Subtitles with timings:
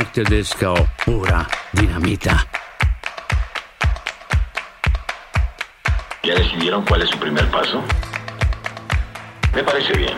[0.00, 2.46] Black pura dinamita.
[6.22, 7.82] ¿Ya decidieron cuál es su primer paso?
[9.54, 10.16] Me parece bien.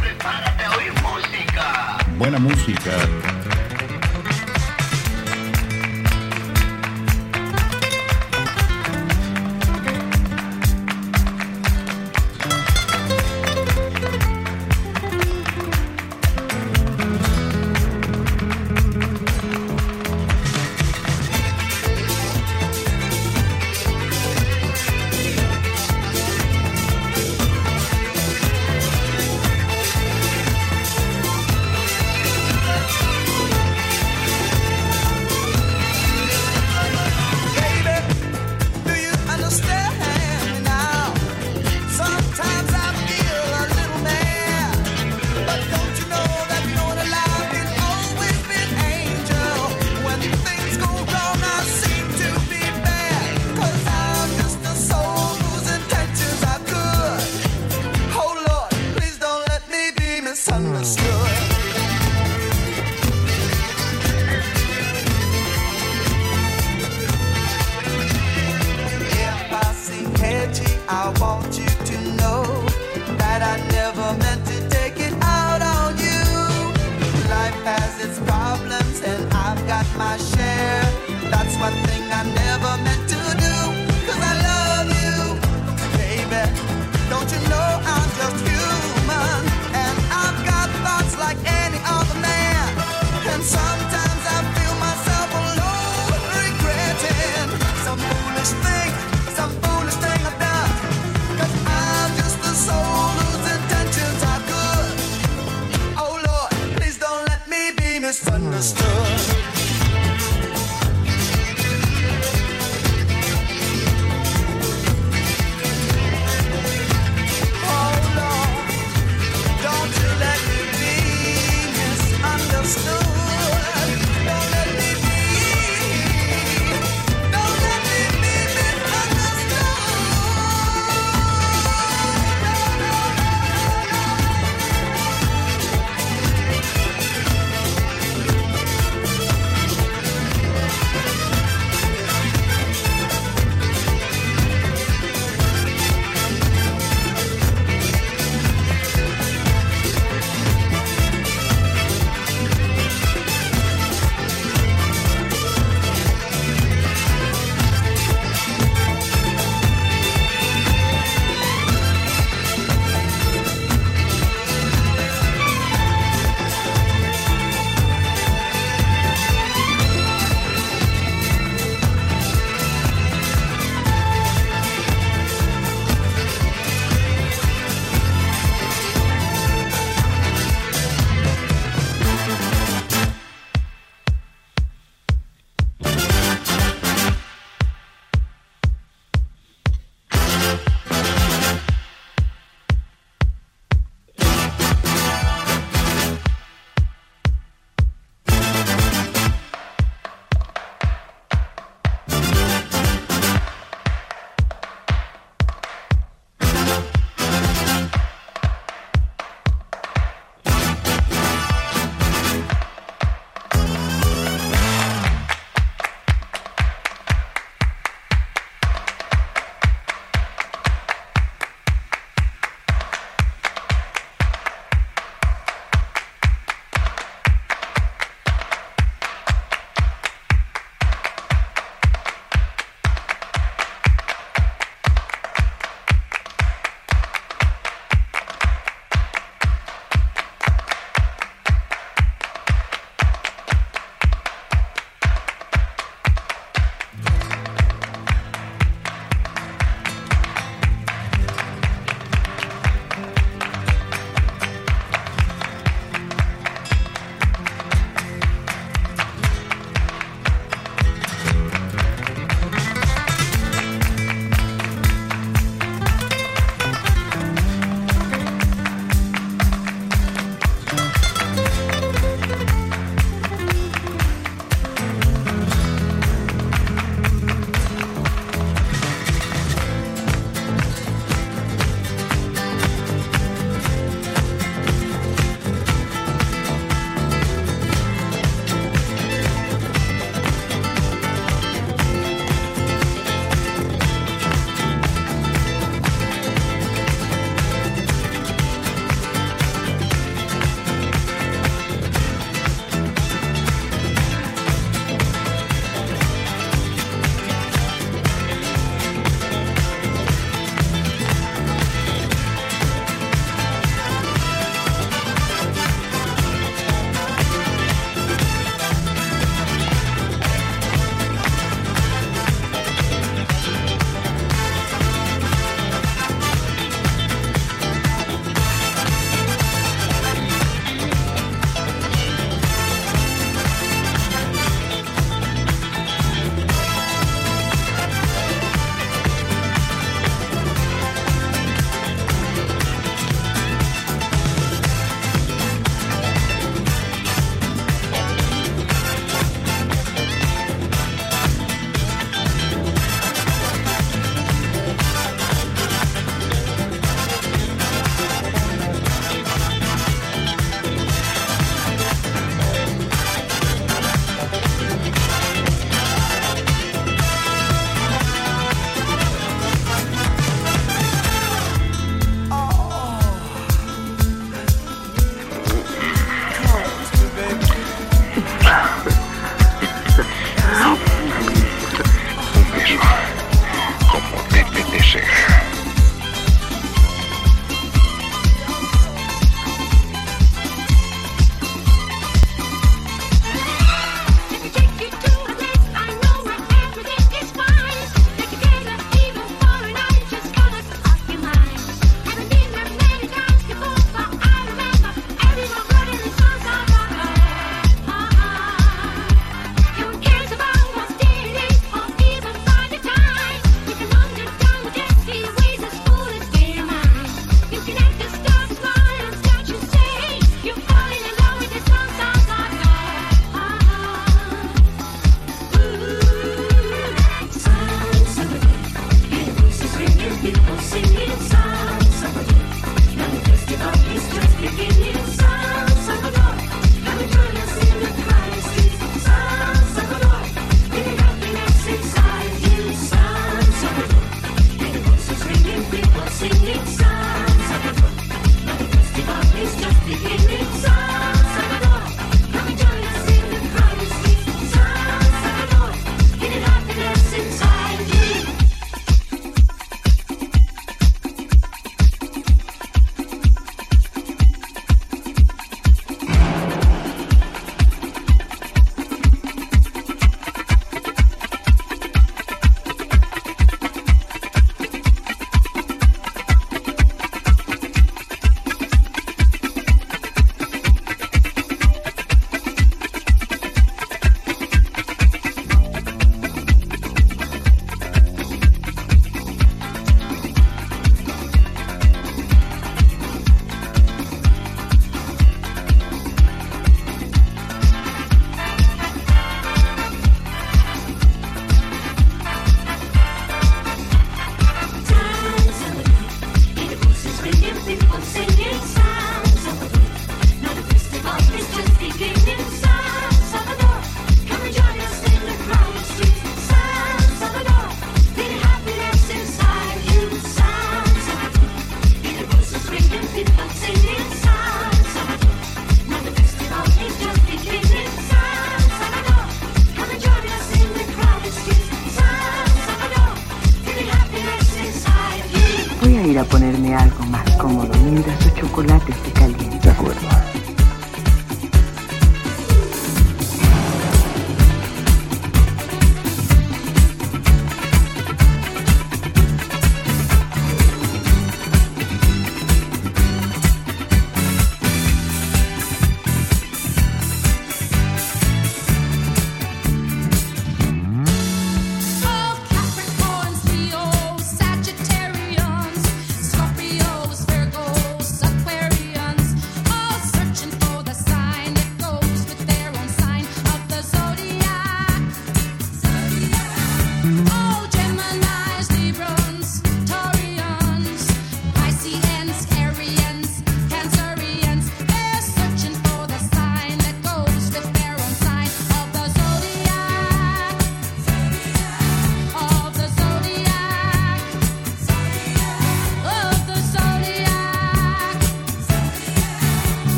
[0.00, 1.98] Prepárate a oír música.
[2.18, 3.29] Buena música.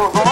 [0.00, 0.27] Oh,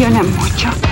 [0.00, 0.89] Me impresiona mucho.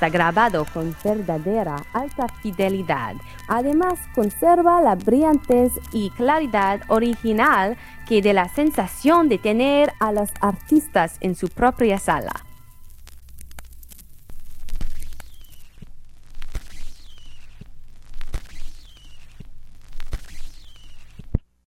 [0.00, 3.16] Está grabado con verdadera alta fidelidad.
[3.48, 7.76] Además, conserva la brillantez y claridad original
[8.08, 12.32] que de la sensación de tener a los artistas en su propia sala.